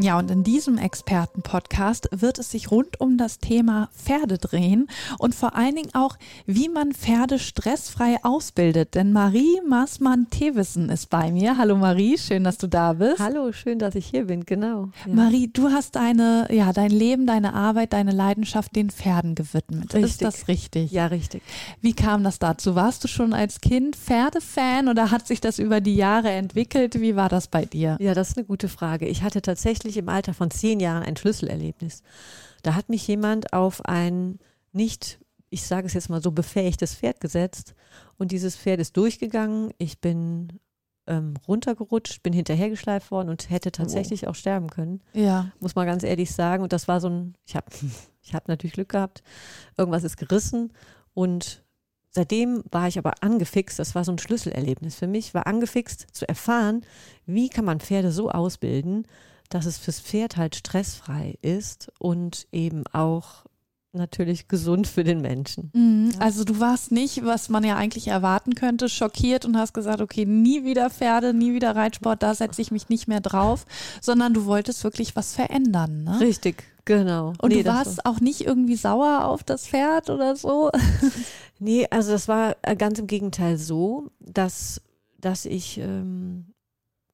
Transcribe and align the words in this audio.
Ja, 0.00 0.16
und 0.16 0.30
in 0.30 0.44
diesem 0.44 0.78
Experten-Podcast 0.78 2.08
wird 2.12 2.38
es 2.38 2.52
sich 2.52 2.70
rund 2.70 3.00
um 3.00 3.18
das 3.18 3.40
Thema 3.40 3.88
Pferde 3.92 4.38
drehen 4.38 4.88
und 5.18 5.34
vor 5.34 5.56
allen 5.56 5.74
Dingen 5.74 5.90
auch, 5.92 6.16
wie 6.46 6.68
man 6.68 6.92
Pferde 6.92 7.40
stressfrei 7.40 8.18
ausbildet. 8.22 8.94
Denn 8.94 9.12
Marie 9.12 9.60
Maßmann-Tewissen 9.68 10.88
ist 10.88 11.10
bei 11.10 11.32
mir. 11.32 11.58
Hallo 11.58 11.76
Marie, 11.76 12.16
schön, 12.16 12.44
dass 12.44 12.58
du 12.58 12.68
da 12.68 12.92
bist. 12.92 13.18
Hallo, 13.18 13.50
schön, 13.50 13.80
dass 13.80 13.96
ich 13.96 14.06
hier 14.06 14.26
bin, 14.26 14.44
genau. 14.46 14.90
Ja. 15.04 15.14
Marie, 15.14 15.50
du 15.52 15.70
hast 15.70 15.96
deine, 15.96 16.46
ja, 16.52 16.72
dein 16.72 16.92
Leben, 16.92 17.26
deine 17.26 17.54
Arbeit, 17.54 17.92
deine 17.92 18.12
Leidenschaft 18.12 18.76
den 18.76 18.90
Pferden 18.90 19.34
gewidmet. 19.34 19.94
Richtig. 19.94 20.04
Ist 20.04 20.22
das 20.22 20.46
richtig? 20.46 20.92
Ja, 20.92 21.06
richtig. 21.06 21.42
Wie 21.80 21.92
kam 21.92 22.22
das 22.22 22.38
dazu? 22.38 22.76
Warst 22.76 23.02
du 23.02 23.08
schon 23.08 23.32
als 23.32 23.60
Kind 23.60 23.96
Pferdefan 23.96 24.86
oder 24.86 25.10
hat 25.10 25.26
sich 25.26 25.40
das 25.40 25.58
über 25.58 25.80
die 25.80 25.96
Jahre 25.96 26.30
entwickelt? 26.30 27.00
Wie 27.00 27.16
war 27.16 27.28
das 27.28 27.48
bei 27.48 27.64
dir? 27.64 27.96
Ja, 27.98 28.14
das 28.14 28.30
ist 28.30 28.36
eine 28.36 28.46
gute 28.46 28.68
Frage. 28.68 29.08
Ich 29.08 29.24
hatte 29.24 29.42
tatsächlich 29.42 29.87
tatsächlich 29.88 29.96
im 29.96 30.08
Alter 30.08 30.34
von 30.34 30.50
zehn 30.50 30.80
Jahren 30.80 31.02
ein 31.02 31.16
Schlüsselerlebnis. 31.16 32.02
Da 32.62 32.74
hat 32.74 32.88
mich 32.88 33.06
jemand 33.08 33.52
auf 33.52 33.84
ein 33.86 34.38
nicht, 34.72 35.18
ich 35.48 35.62
sage 35.62 35.86
es 35.86 35.94
jetzt 35.94 36.10
mal 36.10 36.22
so, 36.22 36.30
befähigtes 36.30 36.94
Pferd 36.94 37.20
gesetzt 37.20 37.74
und 38.18 38.32
dieses 38.32 38.56
Pferd 38.56 38.80
ist 38.80 38.96
durchgegangen. 38.96 39.72
Ich 39.78 40.00
bin 40.00 40.60
ähm, 41.06 41.34
runtergerutscht, 41.46 42.22
bin 42.22 42.34
hinterhergeschleift 42.34 43.10
worden 43.10 43.30
und 43.30 43.48
hätte 43.48 43.72
tatsächlich 43.72 44.26
oh. 44.26 44.30
auch 44.30 44.34
sterben 44.34 44.68
können. 44.68 45.00
Ja. 45.14 45.50
Muss 45.58 45.74
man 45.74 45.86
ganz 45.86 46.02
ehrlich 46.02 46.32
sagen. 46.32 46.62
Und 46.62 46.74
das 46.74 46.86
war 46.86 47.00
so 47.00 47.08
ein, 47.08 47.34
ich 47.46 47.56
habe 47.56 47.66
ich 48.22 48.34
hab 48.34 48.48
natürlich 48.48 48.74
Glück 48.74 48.90
gehabt. 48.90 49.22
Irgendwas 49.78 50.04
ist 50.04 50.18
gerissen 50.18 50.72
und 51.14 51.64
Seitdem 52.10 52.64
war 52.70 52.88
ich 52.88 52.98
aber 52.98 53.22
angefixt, 53.22 53.78
das 53.78 53.94
war 53.94 54.02
so 54.02 54.12
ein 54.12 54.18
Schlüsselerlebnis 54.18 54.96
für 54.96 55.06
mich, 55.06 55.34
war 55.34 55.46
angefixt 55.46 56.06
zu 56.12 56.26
erfahren, 56.26 56.82
wie 57.26 57.50
kann 57.50 57.66
man 57.66 57.80
Pferde 57.80 58.10
so 58.10 58.30
ausbilden, 58.30 59.06
dass 59.48 59.66
es 59.66 59.78
fürs 59.78 60.00
Pferd 60.00 60.36
halt 60.36 60.56
stressfrei 60.56 61.38
ist 61.42 61.90
und 61.98 62.46
eben 62.52 62.84
auch 62.92 63.44
natürlich 63.92 64.48
gesund 64.48 64.86
für 64.86 65.02
den 65.02 65.20
Menschen. 65.20 65.70
Mhm. 65.74 66.12
Also 66.18 66.44
du 66.44 66.60
warst 66.60 66.92
nicht, 66.92 67.24
was 67.24 67.48
man 67.48 67.64
ja 67.64 67.76
eigentlich 67.76 68.08
erwarten 68.08 68.54
könnte, 68.54 68.88
schockiert 68.88 69.44
und 69.44 69.56
hast 69.56 69.72
gesagt, 69.72 70.00
okay, 70.00 70.26
nie 70.26 70.64
wieder 70.64 70.90
Pferde, 70.90 71.32
nie 71.32 71.54
wieder 71.54 71.74
Reitsport, 71.74 72.22
da 72.22 72.34
setze 72.34 72.60
ich 72.60 72.70
mich 72.70 72.88
nicht 72.88 73.08
mehr 73.08 73.20
drauf, 73.20 73.64
sondern 74.00 74.34
du 74.34 74.44
wolltest 74.44 74.84
wirklich 74.84 75.16
was 75.16 75.34
verändern. 75.34 76.04
Ne? 76.04 76.20
Richtig, 76.20 76.64
genau. 76.84 77.32
Und 77.40 77.52
nee, 77.52 77.62
du 77.62 77.70
warst 77.70 78.04
auch 78.04 78.20
nicht 78.20 78.42
irgendwie 78.42 78.76
sauer 78.76 79.24
auf 79.24 79.42
das 79.42 79.66
Pferd 79.66 80.10
oder 80.10 80.36
so? 80.36 80.70
nee, 81.58 81.86
also 81.90 82.12
das 82.12 82.28
war 82.28 82.56
äh, 82.62 82.76
ganz 82.76 82.98
im 82.98 83.06
Gegenteil 83.06 83.56
so, 83.56 84.10
dass, 84.20 84.82
dass 85.18 85.46
ich 85.46 85.78
ähm, 85.78 86.52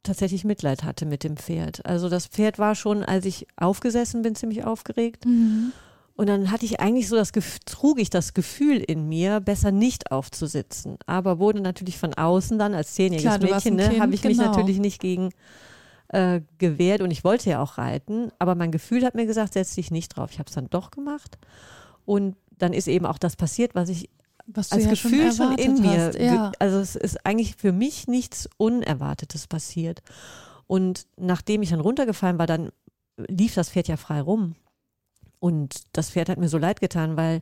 tatsächlich 0.05 0.45
Mitleid 0.45 0.85
hatte 0.85 1.07
mit 1.07 1.25
dem 1.25 1.37
Pferd. 1.37 1.85
Also 1.85 2.09
das 2.09 2.27
Pferd 2.27 2.59
war 2.59 2.75
schon, 2.75 3.03
als 3.03 3.25
ich 3.25 3.47
aufgesessen 3.57 4.23
bin, 4.23 4.35
ziemlich 4.35 4.65
aufgeregt. 4.65 5.27
Mhm. 5.27 5.73
Und 6.17 6.29
dann 6.29 6.53
hatte 6.53 6.65
ich 6.65 6.79
eigentlich 6.79 7.09
so 7.09 7.17
das 7.17 7.33
trug 7.67 7.99
ich 7.99 8.09
das 8.09 8.35
Gefühl 8.35 8.77
in 8.77 9.09
mir, 9.09 9.41
besser 9.41 9.73
nicht 9.73 10.13
aufzusitzen. 10.13 10.97
Aber 11.07 11.41
wurde 11.41 11.61
natürlich 11.61 11.99
von 11.99 12.15
außen 12.15 12.59
dann 12.59 12.75
als 12.75 12.95
zehnjähriges 12.95 13.41
Mädchen, 13.41 13.77
ne, 13.77 13.99
habe 13.99 14.15
ich 14.15 14.23
genau. 14.23 14.37
mich 14.37 14.39
natürlich 14.39 14.79
nicht 14.79 15.01
gegen 15.01 15.31
äh, 16.09 16.43
gewehrt 16.59 17.01
und 17.01 17.11
ich 17.11 17.25
wollte 17.25 17.51
ja 17.51 17.61
auch 17.61 17.79
reiten. 17.79 18.31
Aber 18.39 18.55
mein 18.55 18.71
Gefühl 18.71 19.05
hat 19.05 19.17
mir 19.17 19.27
gesagt, 19.27 19.55
setz 19.55 19.75
dich 19.75 19.91
nicht 19.91 20.11
drauf. 20.11 20.31
Ich 20.31 20.39
habe 20.39 20.49
es 20.49 20.55
dann 20.55 20.71
doch 20.71 20.93
gemacht. 20.93 21.37
Und 22.05 22.37
dann 22.59 22.73
ist 22.73 22.87
eben 22.87 23.07
auch 23.07 23.19
das 23.19 23.35
passiert, 23.35 23.75
was 23.75 23.89
ich 23.89 24.09
was 24.47 24.73
als 24.73 24.85
ja 24.85 24.91
Gefühl 24.91 25.33
schon, 25.33 25.57
schon 25.57 25.59
in 25.59 25.81
mir. 25.81 26.13
Ja. 26.21 26.53
Also 26.59 26.79
es 26.79 26.97
ist 26.97 27.25
eigentlich 27.27 27.57
für 27.57 27.73
mich 27.73 28.09
nichts 28.09 28.49
Unerwartetes 28.57 29.47
passiert. 29.47 30.03
Und 30.67 31.07
nachdem 31.17 31.63
ich 31.63 31.71
dann 31.71 31.81
runtergefallen 31.81 32.39
war, 32.39 32.47
dann 32.47 32.71
lief 33.17 33.55
das 33.55 33.71
Pferd 33.71 33.89
ja 33.89 33.97
frei 33.97 34.21
rum. 34.21 34.55
Und 35.39 35.83
das 35.93 36.11
Pferd 36.11 36.29
hat 36.29 36.39
mir 36.39 36.49
so 36.49 36.59
leid 36.59 36.81
getan, 36.81 37.17
weil 37.17 37.41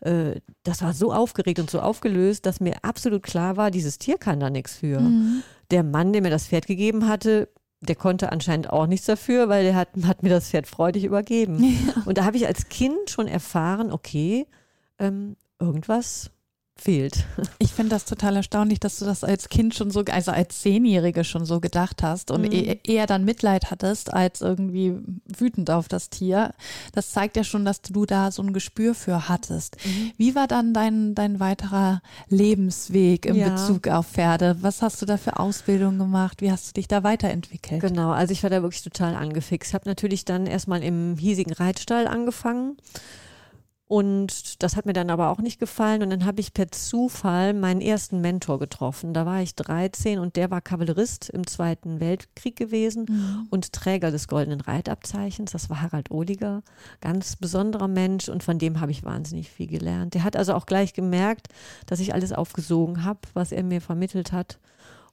äh, 0.00 0.40
das 0.62 0.82
war 0.82 0.92
so 0.92 1.12
aufgeregt 1.12 1.58
und 1.58 1.70
so 1.70 1.80
aufgelöst, 1.80 2.46
dass 2.46 2.60
mir 2.60 2.76
absolut 2.84 3.22
klar 3.22 3.56
war, 3.56 3.70
dieses 3.70 3.98
Tier 3.98 4.18
kann 4.18 4.40
da 4.40 4.50
nichts 4.50 4.76
für. 4.76 5.00
Mhm. 5.00 5.42
Der 5.70 5.82
Mann, 5.82 6.12
der 6.12 6.22
mir 6.22 6.30
das 6.30 6.46
Pferd 6.46 6.66
gegeben 6.66 7.08
hatte, 7.08 7.48
der 7.80 7.96
konnte 7.96 8.30
anscheinend 8.30 8.70
auch 8.70 8.86
nichts 8.86 9.06
dafür, 9.06 9.48
weil 9.48 9.64
der 9.64 9.74
hat, 9.74 9.88
hat 10.04 10.22
mir 10.22 10.28
das 10.28 10.50
Pferd 10.50 10.66
freudig 10.66 11.04
übergeben. 11.04 11.62
Ja. 11.86 12.02
Und 12.04 12.18
da 12.18 12.24
habe 12.24 12.36
ich 12.36 12.46
als 12.46 12.68
Kind 12.68 13.10
schon 13.10 13.26
erfahren, 13.26 13.90
okay, 13.90 14.46
ähm, 14.98 15.36
irgendwas 15.58 16.30
fehlt. 16.80 17.24
Ich 17.62 17.72
finde 17.72 17.90
das 17.90 18.04
total 18.04 18.36
erstaunlich, 18.36 18.80
dass 18.80 18.98
du 18.98 19.04
das 19.04 19.22
als 19.22 19.48
Kind 19.48 19.74
schon 19.74 19.90
so, 19.90 20.02
also 20.10 20.30
als 20.30 20.60
Zehnjährige 20.60 21.24
schon 21.24 21.44
so 21.44 21.60
gedacht 21.60 22.02
hast 22.02 22.30
und 22.30 22.42
mhm. 22.42 22.52
E-, 22.52 22.78
eher 22.84 23.06
dann 23.06 23.24
Mitleid 23.24 23.70
hattest, 23.70 24.12
als 24.12 24.40
irgendwie 24.40 24.94
wütend 25.26 25.70
auf 25.70 25.88
das 25.88 26.08
Tier. 26.08 26.54
Das 26.92 27.10
zeigt 27.10 27.36
ja 27.36 27.44
schon, 27.44 27.64
dass 27.64 27.82
du 27.82 28.06
da 28.06 28.30
so 28.30 28.42
ein 28.42 28.52
Gespür 28.52 28.94
für 28.94 29.28
hattest. 29.28 29.76
Mhm. 29.84 30.12
Wie 30.16 30.34
war 30.34 30.46
dann 30.46 30.72
dein, 30.72 31.14
dein 31.14 31.38
weiterer 31.38 32.02
Lebensweg 32.28 33.26
in 33.26 33.36
ja. 33.36 33.50
Bezug 33.50 33.88
auf 33.88 34.06
Pferde? 34.06 34.56
Was 34.60 34.80
hast 34.80 35.02
du 35.02 35.06
da 35.06 35.16
für 35.16 35.38
Ausbildung 35.38 35.98
gemacht? 35.98 36.40
Wie 36.40 36.50
hast 36.50 36.68
du 36.68 36.72
dich 36.72 36.88
da 36.88 37.02
weiterentwickelt? 37.02 37.82
Genau, 37.82 38.10
also 38.10 38.32
ich 38.32 38.42
war 38.42 38.50
da 38.50 38.62
wirklich 38.62 38.82
total 38.82 39.14
angefixt. 39.14 39.70
Ich 39.70 39.74
habe 39.74 39.88
natürlich 39.88 40.24
dann 40.24 40.46
erstmal 40.46 40.82
im 40.82 41.16
hiesigen 41.18 41.52
Reitstall 41.52 42.06
angefangen 42.06 42.76
und 43.90 44.62
das 44.62 44.76
hat 44.76 44.86
mir 44.86 44.92
dann 44.92 45.10
aber 45.10 45.30
auch 45.30 45.40
nicht 45.40 45.58
gefallen. 45.58 46.04
Und 46.04 46.10
dann 46.10 46.24
habe 46.24 46.38
ich 46.38 46.54
per 46.54 46.70
Zufall 46.70 47.54
meinen 47.54 47.80
ersten 47.80 48.20
Mentor 48.20 48.60
getroffen. 48.60 49.12
Da 49.12 49.26
war 49.26 49.42
ich 49.42 49.56
13 49.56 50.20
und 50.20 50.36
der 50.36 50.48
war 50.48 50.60
Kavallerist 50.60 51.28
im 51.28 51.44
Zweiten 51.44 51.98
Weltkrieg 51.98 52.54
gewesen 52.54 53.06
mhm. 53.08 53.48
und 53.50 53.72
Träger 53.72 54.12
des 54.12 54.28
Goldenen 54.28 54.60
Reitabzeichens. 54.60 55.50
Das 55.50 55.70
war 55.70 55.82
Harald 55.82 56.12
Ohliger, 56.12 56.62
ganz 57.00 57.34
besonderer 57.34 57.88
Mensch 57.88 58.28
und 58.28 58.44
von 58.44 58.60
dem 58.60 58.80
habe 58.80 58.92
ich 58.92 59.02
wahnsinnig 59.02 59.50
viel 59.50 59.66
gelernt. 59.66 60.14
Der 60.14 60.22
hat 60.22 60.36
also 60.36 60.54
auch 60.54 60.66
gleich 60.66 60.94
gemerkt, 60.94 61.48
dass 61.86 61.98
ich 61.98 62.14
alles 62.14 62.32
aufgesogen 62.32 63.02
habe, 63.02 63.18
was 63.34 63.50
er 63.50 63.64
mir 63.64 63.80
vermittelt 63.80 64.30
hat. 64.30 64.60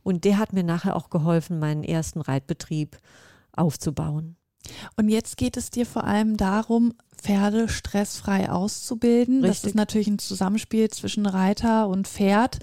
Und 0.04 0.24
der 0.24 0.38
hat 0.38 0.54
mir 0.54 0.64
nachher 0.64 0.96
auch 0.96 1.10
geholfen, 1.10 1.58
meinen 1.58 1.84
ersten 1.84 2.22
Reitbetrieb 2.22 3.00
aufzubauen. 3.54 4.36
Und 4.96 5.10
jetzt 5.10 5.38
geht 5.38 5.58
es 5.58 5.72
dir 5.72 5.86
vor 5.86 6.04
allem 6.04 6.38
darum, 6.38 6.94
Pferde 7.18 7.68
stressfrei 7.68 8.50
auszubilden. 8.50 9.44
Richtig. 9.44 9.62
Das 9.62 9.70
ist 9.70 9.76
natürlich 9.76 10.08
ein 10.08 10.20
Zusammenspiel 10.20 10.90
zwischen 10.90 11.26
Reiter 11.26 11.88
und 11.88 12.08
Pferd. 12.08 12.60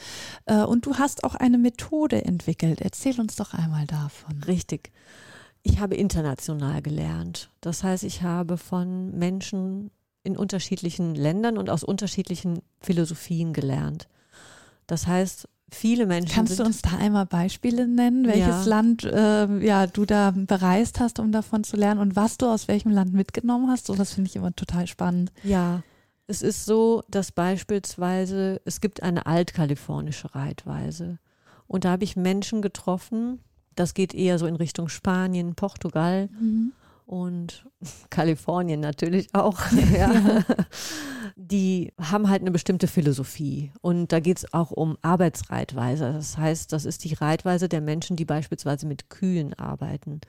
Äh, 0.47 0.62
und 0.65 0.87
du 0.87 0.97
hast 0.97 1.25
auch 1.25 1.34
eine 1.34 1.59
Methode 1.59 2.25
entwickelt. 2.25 2.81
Erzähl 2.81 3.20
uns 3.20 3.37
doch 3.37 3.54
einmal 3.54 3.87
davon. 3.87 4.42
Richtig. 4.44 4.91
Ich 5.62 5.81
habe 5.81 5.94
international 5.94 6.82
gelernt. 6.82 7.50
Das 7.60 7.82
heißt, 7.82 8.04
ich 8.04 8.22
habe 8.22 8.59
von 8.59 9.16
Menschen 9.19 9.91
in 10.22 10.37
unterschiedlichen 10.37 11.15
Ländern 11.15 11.59
und 11.59 11.71
aus 11.71 11.84
unterschiedlichen 11.84 12.60
Philosophien 12.81 13.53
gelernt. 13.53 14.09
Das 14.86 15.06
heißt, 15.06 15.48
viele 15.71 16.07
Menschen. 16.07 16.35
Kannst 16.35 16.59
du 16.59 16.65
uns 16.65 16.83
da 16.83 16.97
einmal 16.99 17.27
Beispiele 17.27 17.87
nennen, 17.89 18.27
welches 18.27 18.47
ja. 18.47 18.65
Land 18.65 19.05
äh, 19.05 19.59
ja, 19.65 19.87
du 19.87 20.05
da 20.05 20.33
bereist 20.35 21.01
hast, 21.01 21.19
um 21.19 21.33
davon 21.33 21.65
zu 21.65 21.77
lernen 21.77 22.01
und 22.01 22.17
was 22.17 22.39
du 22.39 22.47
aus 22.47 22.69
welchem 22.69 22.91
Land 22.91 23.13
mitgenommen 23.13 23.71
hast? 23.71 23.87
So, 23.87 23.95
das 23.95 24.13
finde 24.13 24.29
ich 24.31 24.37
immer 24.37 24.55
total 24.55 24.87
spannend. 24.87 25.33
Ja, 25.43 25.83
es 26.27 26.43
ist 26.43 26.65
so, 26.65 27.03
dass 27.11 27.33
beispielsweise 27.33 28.61
es 28.65 28.81
gibt 28.81 29.03
eine 29.03 29.27
altkalifornische 29.27 30.35
Reitweise 30.35 31.19
und 31.67 31.84
da 31.84 31.91
habe 31.91 32.05
ich 32.05 32.17
Menschen 32.17 32.63
getroffen. 32.63 33.41
Das 33.75 33.93
geht 33.93 34.15
eher 34.15 34.39
so 34.39 34.47
in 34.47 34.57
Richtung 34.57 34.89
Spanien, 34.89 35.55
Portugal. 35.55 36.28
Mhm 36.41 36.72
und 37.06 37.66
Kalifornien 38.10 38.80
natürlich 38.80 39.34
auch, 39.34 39.60
ja. 39.97 40.42
die 41.36 41.92
haben 42.01 42.28
halt 42.28 42.42
eine 42.42 42.51
bestimmte 42.51 42.86
Philosophie. 42.86 43.72
Und 43.80 44.12
da 44.12 44.21
geht 44.21 44.39
es 44.39 44.53
auch 44.53 44.71
um 44.71 44.97
Arbeitsreitweise. 45.03 46.12
Das 46.12 46.39
heißt, 46.39 46.72
das 46.72 46.84
ist 46.84 47.04
die 47.04 47.15
Reitweise 47.15 47.68
der 47.68 47.80
Menschen, 47.80 48.16
die 48.16 48.24
beispielsweise 48.24 48.86
mit 48.86 49.10
Kühen 49.10 49.54
arbeiten. 49.54 50.21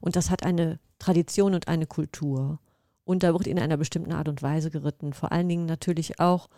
Und 0.00 0.16
das 0.16 0.30
hat 0.30 0.44
eine 0.44 0.78
Tradition 0.98 1.54
und 1.54 1.68
eine 1.68 1.86
Kultur. 1.86 2.60
Und 3.04 3.22
da 3.22 3.32
wird 3.32 3.46
in 3.46 3.58
einer 3.58 3.76
bestimmten 3.76 4.12
Art 4.12 4.28
und 4.28 4.42
Weise 4.42 4.70
geritten. 4.70 5.12
Vor 5.12 5.32
allen 5.32 5.48
Dingen 5.48 5.66
natürlich 5.66 6.20
auch 6.20 6.48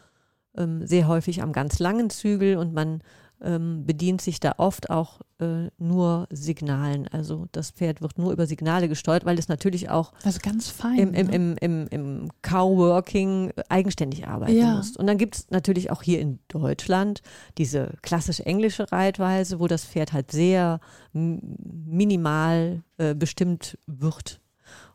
ähm, 0.56 0.86
sehr 0.86 1.08
häufig 1.08 1.42
am 1.42 1.52
ganz 1.52 1.78
langen 1.78 2.10
Zügel 2.10 2.58
und 2.58 2.74
man 2.74 3.02
ähm, 3.42 3.84
bedient 3.84 4.20
sich 4.22 4.38
da 4.40 4.54
oft 4.58 4.88
auch 4.90 5.20
äh, 5.40 5.68
nur 5.78 6.28
Signalen. 6.30 7.08
Also 7.08 7.46
das 7.52 7.70
Pferd 7.72 8.00
wird 8.00 8.16
nur 8.18 8.32
über 8.32 8.46
Signale 8.46 8.88
gesteuert, 8.88 9.24
weil 9.24 9.38
es 9.38 9.48
natürlich 9.48 9.90
auch 9.90 10.12
Also 10.24 10.38
ganz 10.42 10.68
fein. 10.70 10.98
im, 10.98 11.14
im, 11.14 11.26
ne? 11.26 11.34
im, 11.34 11.56
im, 11.60 11.86
im 11.88 12.28
Coworking 12.42 13.52
eigenständig 13.68 14.28
arbeiten 14.28 14.56
Ja. 14.56 14.76
muss. 14.76 14.96
Und 14.96 15.06
dann 15.08 15.18
gibt 15.18 15.34
es 15.36 15.50
natürlich 15.50 15.90
auch 15.90 16.02
hier 16.02 16.20
in 16.20 16.38
Deutschland 16.48 17.22
diese 17.58 17.94
klassische 18.02 18.46
englische 18.46 18.90
Reitweise, 18.92 19.58
wo 19.58 19.66
das 19.66 19.84
Pferd 19.84 20.12
halt 20.12 20.30
sehr 20.30 20.78
minimal 21.12 22.82
äh, 22.98 23.14
bestimmt 23.14 23.78
wird. 23.86 24.40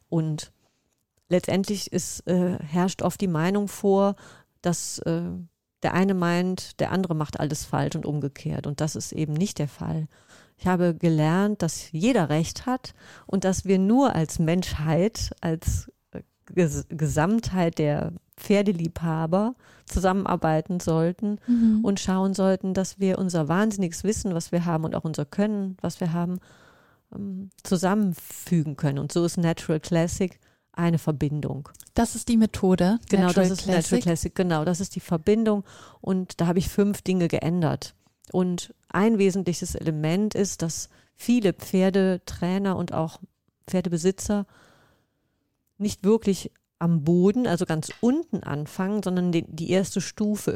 Und 0.09 0.51
letztendlich 1.29 1.91
ist, 1.91 2.25
äh, 2.27 2.57
herrscht 2.59 3.01
oft 3.01 3.19
die 3.21 3.27
Meinung 3.27 3.67
vor, 3.67 4.15
dass 4.61 4.99
äh, 4.99 5.23
der 5.83 5.93
eine 5.93 6.13
meint, 6.13 6.79
der 6.79 6.91
andere 6.91 7.15
macht 7.15 7.39
alles 7.39 7.65
falsch 7.65 7.95
und 7.95 8.05
umgekehrt. 8.05 8.67
Und 8.67 8.81
das 8.81 8.95
ist 8.95 9.11
eben 9.11 9.33
nicht 9.33 9.59
der 9.59 9.67
Fall. 9.67 10.07
Ich 10.57 10.65
habe 10.65 10.95
gelernt, 10.95 11.61
dass 11.61 11.91
jeder 11.91 12.29
Recht 12.29 12.65
hat 12.65 12.93
und 13.27 13.43
dass 13.43 13.65
wir 13.65 13.77
nur 13.77 14.15
als 14.15 14.39
Menschheit, 14.39 15.31
als 15.39 15.91
äh, 16.11 16.21
Ges 16.53 16.85
Gesamtheit 16.89 17.77
der 17.77 18.13
Pferdeliebhaber 18.37 19.55
zusammenarbeiten 19.85 20.79
sollten 20.79 21.39
Mhm. 21.47 21.79
und 21.83 21.99
schauen 21.99 22.33
sollten, 22.33 22.73
dass 22.73 22.99
wir 22.99 23.17
unser 23.19 23.47
wahnsinniges 23.47 24.03
Wissen, 24.03 24.33
was 24.33 24.51
wir 24.51 24.65
haben 24.65 24.83
und 24.83 24.95
auch 24.95 25.03
unser 25.05 25.25
Können, 25.25 25.77
was 25.81 25.99
wir 25.99 26.11
haben, 26.13 26.39
ähm, 27.15 27.49
zusammenfügen 27.63 28.75
können. 28.77 28.99
Und 28.99 29.11
so 29.11 29.25
ist 29.25 29.37
Natural 29.37 29.79
Classic 29.79 30.39
eine 30.77 30.99
Verbindung. 30.99 31.69
das 31.93 32.15
ist 32.15 32.27
die 32.29 32.37
Methode. 32.37 32.99
Genau, 33.09 33.27
Natural 33.27 33.49
das 33.49 33.59
ist 33.59 33.67
Natural 33.67 34.01
Classic, 34.01 34.35
genau, 34.35 34.65
das 34.65 34.79
ist 34.79 34.95
die 34.95 34.99
Verbindung. 34.99 35.63
Und 36.01 36.39
da 36.39 36.47
habe 36.47 36.59
ich 36.59 36.69
fünf 36.69 37.01
Dinge 37.01 37.27
geändert. 37.27 37.95
Und 38.31 38.73
ein 38.89 39.17
wesentliches 39.17 39.75
Element 39.75 40.35
ist, 40.35 40.61
dass 40.61 40.89
viele 41.15 41.53
Pferdetrainer 41.53 42.75
und 42.75 42.93
auch 42.93 43.19
Pferdebesitzer 43.67 44.45
nicht 45.77 46.03
wirklich 46.03 46.51
am 46.79 47.03
Boden, 47.03 47.47
also 47.47 47.65
ganz 47.65 47.91
unten 48.01 48.43
anfangen, 48.43 49.01
sondern 49.01 49.31
die, 49.31 49.43
die 49.47 49.69
erste 49.71 50.01
Stufe 50.01 50.51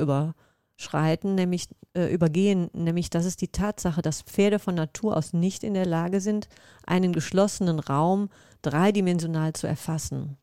überschreiten, 0.82 1.36
nämlich 1.36 1.68
äh, 1.94 2.12
übergehen, 2.14 2.70
nämlich 2.74 3.10
das 3.10 3.26
ist 3.26 3.42
die 3.42 3.50
Tatsache, 3.50 4.02
dass 4.02 4.22
Pferde 4.24 4.60
von 4.60 4.76
Natur 4.76 5.16
aus 5.16 5.34
nicht 5.34 5.64
in 5.64 5.74
der 5.74 5.86
Lage 5.86 6.22
sind, 6.22 6.48
einen 6.86 7.14
geschlossenen 7.14 7.80
Raum 7.80 8.30
dreidimensional 8.62 9.54
zu 9.54 9.68
erfassen. 9.68 10.38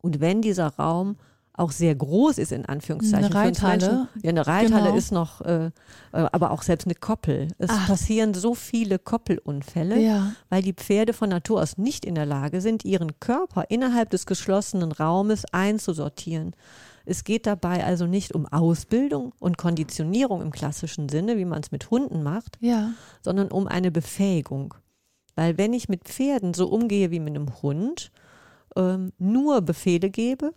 Und 0.00 0.20
wenn 0.20 0.42
dieser 0.42 0.68
Raum 0.76 1.16
auch 1.54 1.72
sehr 1.72 1.92
groß 1.96 2.38
ist, 2.38 2.52
in 2.52 2.66
Anführungszeichen. 2.66 3.24
Eine 3.24 3.34
Reithalle. 3.34 4.08
Ja, 4.22 4.30
eine 4.30 4.46
Reithalle 4.46 4.84
Genau. 4.84 4.96
ist 4.96 5.10
noch, 5.10 5.40
äh, 5.40 5.66
äh, 5.66 5.70
aber 6.12 6.52
auch 6.52 6.62
selbst 6.62 6.86
eine 6.86 6.94
Koppel. 6.94 7.48
Es 7.58 7.70
Ach. 7.72 7.88
passieren 7.88 8.32
so 8.32 8.54
viele 8.54 9.00
Koppelunfälle, 9.00 9.98
Ja. 9.98 10.34
weil 10.50 10.62
die 10.62 10.72
Pferde 10.72 11.12
von 11.12 11.30
Natur 11.30 11.60
aus 11.60 11.76
nicht 11.76 12.04
in 12.04 12.14
der 12.14 12.26
Lage 12.26 12.60
sind, 12.60 12.84
ihren 12.84 13.18
Körper 13.18 13.64
innerhalb 13.70 14.10
des 14.10 14.24
geschlossenen 14.24 14.92
Raumes 14.92 15.46
einzusortieren. 15.52 16.54
Es 17.08 17.24
geht 17.24 17.46
dabei 17.46 17.84
also 17.84 18.06
nicht 18.06 18.34
um 18.34 18.44
Ausbildung 18.46 19.32
und 19.40 19.56
Konditionierung 19.56 20.42
im 20.42 20.50
klassischen 20.52 21.08
Sinne, 21.08 21.38
wie 21.38 21.46
man 21.46 21.60
es 21.62 21.70
mit 21.72 21.90
Hunden 21.90 22.22
macht, 22.22 22.58
Ja. 22.60 22.90
sondern 23.22 23.50
um 23.50 23.66
eine 23.66 23.90
Befähigung. 23.90 24.74
Weil 25.34 25.56
wenn 25.56 25.72
ich 25.72 25.88
mit 25.88 26.04
Pferden 26.04 26.52
so 26.52 26.68
umgehe 26.68 27.10
wie 27.10 27.20
mit 27.20 27.34
einem 27.34 27.62
Hund, 27.62 28.10
ähm, 28.76 29.12
nur 29.18 29.62
Befehle 29.62 30.10
gebe, 30.10 30.52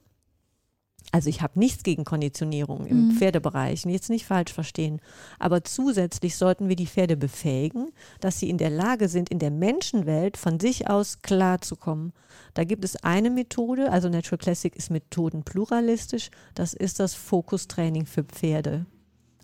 also 1.11 1.29
ich 1.29 1.41
habe 1.41 1.59
nichts 1.59 1.83
gegen 1.83 2.05
Konditionierung 2.05 2.85
im 2.85 3.07
Mhm. 3.07 3.11
Pferdebereich, 3.11 3.85
jetzt 3.85 4.09
nicht 4.09 4.25
falsch 4.25 4.53
verstehen, 4.53 5.01
aber 5.39 5.63
zusätzlich 5.63 6.37
sollten 6.37 6.69
wir 6.69 6.75
die 6.75 6.87
Pferde 6.87 7.17
befähigen, 7.17 7.89
dass 8.19 8.39
sie 8.39 8.49
in 8.49 8.57
der 8.57 8.69
Lage 8.69 9.09
sind, 9.09 9.29
in 9.29 9.39
der 9.39 9.51
Menschenwelt 9.51 10.37
von 10.37 10.59
sich 10.59 10.89
aus 10.89 11.21
klarzukommen. 11.21 12.13
Da 12.53 12.63
gibt 12.63 12.85
es 12.85 12.95
eine 13.03 13.29
Methode, 13.29 13.91
also 13.91 14.09
Natural 14.09 14.37
Classic 14.37 14.75
ist 14.75 14.89
methodenpluralistisch, 14.89 16.29
das 16.55 16.73
ist 16.73 16.99
das 16.99 17.13
Fokustraining 17.13 18.05
für 18.05 18.23
Pferde. 18.23 18.85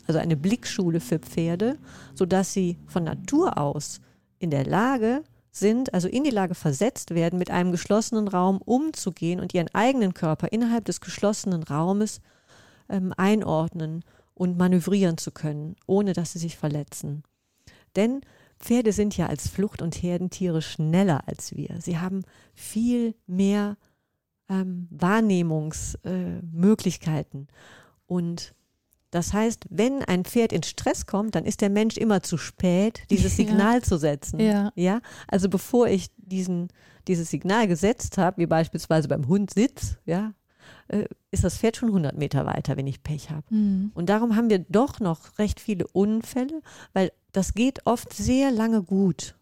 Also 0.08 0.20
eine 0.20 0.38
Blickschule 0.38 1.02
für 1.02 1.20
Pferde, 1.20 1.78
sodass 2.14 2.54
sie 2.54 2.78
von 2.88 3.04
Natur 3.04 3.58
aus 3.58 4.00
in 4.40 4.52
der 4.52 4.66
Lage 4.66 5.22
sind, 5.24 5.37
also 5.94 6.08
in 6.08 6.24
die 6.24 6.30
Lage 6.30 6.56
versetzt 6.56 7.14
werden, 7.14 7.40
mit 7.40 7.52
einem 7.52 7.72
geschlossenen 7.72 8.28
Raum 8.28 8.60
umzugehen 8.60 9.40
und 9.40 9.54
ihren 9.54 9.74
eigenen 9.74 10.14
Körper 10.14 10.52
innerhalb 10.52 10.86
des 10.86 11.02
geschlossenen 11.02 11.64
Raumes 11.64 12.22
ähm, 12.90 13.14
einordnen 13.18 14.04
und 14.34 14.58
manövrieren 14.58 15.18
zu 15.18 15.32
können, 15.32 15.76
ohne 15.86 16.14
dass 16.14 16.34
sie 16.34 16.40
sich 16.40 16.58
verletzen. 16.58 17.24
Denn 17.96 18.22
Pferde 18.60 18.92
sind 18.92 19.16
ja 19.18 19.28
als 19.28 19.48
Flucht- 19.48 19.82
und 19.82 19.96
Herdentiere 19.96 20.62
schneller 20.62 21.28
als 21.28 21.56
wir. 21.56 21.80
Sie 21.80 22.00
haben 22.00 22.24
viel 22.54 23.16
mehr 23.26 23.78
ähm, 24.50 24.88
Wahrnehmungsmöglichkeiten. 24.90 27.48
Äh, 27.48 27.52
und 28.08 28.56
das 29.18 29.34
heißt, 29.34 29.66
wenn 29.70 30.04
ein 30.04 30.26
Pferd 30.26 30.54
in 30.54 30.62
Stress 30.62 31.08
kommt, 31.08 31.34
dann 31.34 31.44
ist 31.44 31.62
der 31.62 31.72
Mensch 31.72 31.98
immer 31.98 32.22
zu 32.22 32.38
spät, 32.38 33.02
dieses 33.10 33.32
Ja. 33.38 33.46
Signal 33.46 33.82
zu 33.82 33.98
setzen. 33.98 34.40
Ja. 34.40 34.72
ja? 34.76 35.02
Also 35.28 35.50
bevor 35.50 35.88
ich 35.88 36.10
diesen, 36.18 36.68
dieses 37.08 37.32
Signal 37.32 37.68
gesetzt 37.68 38.20
habe, 38.20 38.38
wie 38.42 38.46
beispielsweise 38.46 39.08
beim 39.08 39.28
Hund 39.28 39.52
Sitz, 39.52 39.98
ja, 40.06 40.34
äh, 40.88 41.06
ist 41.32 41.44
das 41.44 41.58
Pferd 41.58 41.78
schon 41.78 41.90
100 41.90 42.16
Meter 42.16 42.46
weiter, 42.46 42.78
wenn 42.78 42.86
ich 42.86 43.02
Pech 43.02 43.32
habe. 43.32 43.44
Mhm. 43.50 43.92
Und 43.96 44.08
darum 44.10 44.36
haben 44.36 44.52
wir 44.52 44.60
doch 44.60 45.00
noch 45.00 45.40
recht 45.40 45.60
viele 45.60 45.88
Unfälle, 45.88 46.62
weil 46.94 47.12
das 47.32 47.56
geht 47.56 47.86
oft 47.86 48.14
sehr 48.14 48.52
lange 48.52 48.84
gut. 48.84 49.36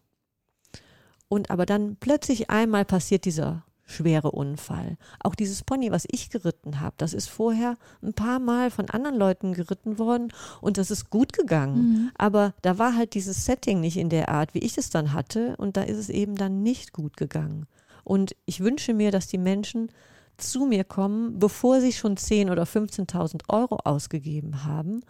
Und 1.28 1.50
aber 1.50 1.66
dann 1.66 1.96
plötzlich 1.96 2.48
einmal 2.48 2.86
passiert 2.86 3.26
dieser 3.26 3.64
schwere 3.86 4.32
Unfall. 4.32 4.98
Auch 5.20 5.34
dieses 5.34 5.62
Pony, 5.62 5.90
was 5.90 6.06
ich 6.10 6.28
geritten 6.30 6.80
habe, 6.80 6.94
das 6.98 7.14
ist 7.14 7.28
vorher 7.28 7.76
ein 8.02 8.12
paar 8.12 8.38
Mal 8.38 8.70
von 8.70 8.90
anderen 8.90 9.16
Leuten 9.16 9.54
geritten 9.54 9.98
worden 9.98 10.32
und 10.60 10.76
das 10.76 10.90
ist 10.90 11.08
gut 11.08 11.32
gegangen. 11.32 11.76
Mhm. 11.76 12.10
Aber 12.18 12.52
da 12.62 12.78
war 12.78 12.94
halt 12.94 13.14
dieses 13.14 13.44
Setting 13.44 13.80
nicht 13.80 13.96
in 13.96 14.10
der 14.10 14.28
Art, 14.28 14.54
wie 14.54 14.58
ich 14.58 14.76
es 14.76 14.90
dann 14.90 15.12
hatte 15.12 15.56
und 15.56 15.76
da 15.76 15.82
ist 15.82 15.98
es 15.98 16.08
eben 16.08 16.34
dann 16.34 16.62
nicht 16.62 16.92
gut 16.92 17.16
gegangen. 17.16 17.66
Und 18.04 18.36
ich 18.44 18.60
wünsche 18.60 18.92
mir, 18.92 19.10
dass 19.10 19.28
die 19.28 19.38
Menschen 19.38 19.90
zu 20.38 20.66
mir 20.66 20.84
kommen, 20.84 21.38
bevor 21.38 21.80
sie 21.80 21.92
schon 21.92 22.16
10.000 22.16 22.52
oder 22.52 22.64
15.000 22.64 23.48
Euro 23.48 23.78
ausgegeben 23.84 24.64
haben, 24.64 25.02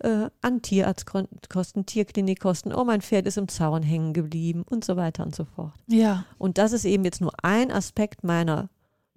äh, 0.00 0.28
an 0.42 0.62
Tierarztkosten, 0.62 1.86
Tierklinikkosten, 1.86 2.72
oh, 2.72 2.84
mein 2.84 3.00
Pferd 3.00 3.26
ist 3.26 3.38
im 3.38 3.48
Zaun 3.48 3.82
hängen 3.82 4.12
geblieben 4.12 4.64
und 4.68 4.84
so 4.84 4.96
weiter 4.96 5.24
und 5.24 5.34
so 5.34 5.44
fort. 5.44 5.72
Ja, 5.86 6.24
Und 6.38 6.58
das 6.58 6.72
ist 6.72 6.84
eben 6.84 7.04
jetzt 7.04 7.20
nur 7.20 7.32
ein 7.42 7.70
Aspekt 7.70 8.22
meiner 8.22 8.68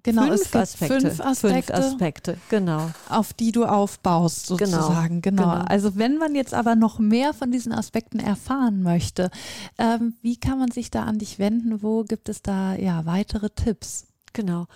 genau. 0.04 0.24
fünf 0.24 0.36
es 0.36 0.44
gibt 0.44 0.56
Aspekte. 0.56 1.02
fünf 1.02 1.20
Aspekte, 1.20 1.74
Fünf 1.74 1.86
Aspekte, 1.86 2.38
genau. 2.50 2.92
auf 3.10 3.34
die 3.34 3.52
du 3.52 3.66
aufbaust, 3.66 4.48
sozusagen. 4.48 5.22
Genau. 5.22 5.44
genau. 5.44 5.66
Also 5.66 5.98
wenn 5.98 6.18
man 6.18 6.36
jetzt 6.36 6.54
aber 6.54 6.76
noch 6.76 7.00
mehr 7.00 7.34
von 7.34 7.52
diesen 7.52 7.74
Aspekten 7.74 8.20
erfahren 8.20 8.82
möchte, 8.82 9.30
ähm, 9.78 10.16
wie 10.22 10.38
kann 10.38 10.60
man 10.60 10.72
sich 10.72 10.92
da 10.92 11.04
an 11.04 11.18
dich 11.18 11.40
wenden? 11.40 11.84
Wo 11.84 12.04
gibt 12.04 12.30
es 12.30 12.42
da 12.42 12.76
ja 12.76 13.06
weitere 13.06 13.50
Tipps? 13.50 14.08
Genau. 14.34 14.68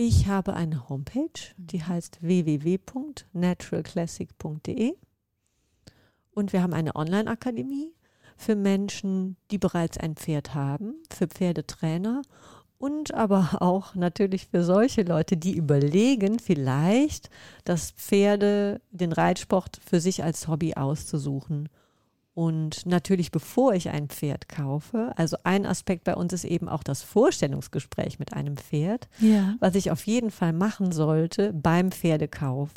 Ich 0.00 0.28
habe 0.28 0.54
eine 0.54 0.88
Homepage, 0.88 1.40
die 1.56 1.82
heißt 1.82 2.22
www.naturalclassic.de 2.22 4.94
und 6.30 6.52
wir 6.52 6.62
haben 6.62 6.72
eine 6.72 6.94
Online-Akademie 6.94 7.92
für 8.36 8.54
Menschen, 8.54 9.36
die 9.50 9.58
bereits 9.58 9.98
ein 9.98 10.14
Pferd 10.14 10.54
haben, 10.54 10.94
für 11.12 11.26
Pferdetrainer 11.26 12.22
und 12.78 13.12
aber 13.12 13.54
auch 13.60 13.96
natürlich 13.96 14.46
für 14.46 14.62
solche 14.62 15.02
Leute, 15.02 15.36
die 15.36 15.56
überlegen, 15.56 16.38
vielleicht 16.38 17.28
das 17.64 17.90
Pferde, 17.90 18.80
den 18.92 19.10
Reitsport 19.10 19.80
für 19.84 20.00
sich 20.00 20.22
als 20.22 20.46
Hobby 20.46 20.74
auszusuchen. 20.74 21.68
Und 22.38 22.86
natürlich, 22.86 23.32
bevor 23.32 23.74
ich 23.74 23.88
ein 23.90 24.06
Pferd 24.06 24.48
kaufe, 24.48 25.12
also 25.16 25.38
ein 25.42 25.66
Aspekt 25.66 26.04
bei 26.04 26.14
uns 26.14 26.32
ist 26.32 26.44
eben 26.44 26.68
auch 26.68 26.84
das 26.84 27.02
Vorstellungsgespräch 27.02 28.20
mit 28.20 28.32
einem 28.32 28.56
Pferd, 28.56 29.08
Ja. 29.18 29.56
was 29.58 29.74
ich 29.74 29.90
auf 29.90 30.06
jeden 30.06 30.30
Fall 30.30 30.52
machen 30.52 30.92
sollte 30.92 31.52
beim 31.52 31.90
Pferdekauf. 31.90 32.70